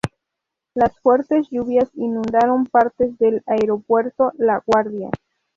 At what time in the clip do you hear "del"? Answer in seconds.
3.19-3.43